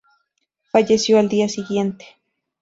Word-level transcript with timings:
Falleció 0.71 1.19
al 1.19 1.29
día 1.29 1.47
siguiente. 1.47 2.07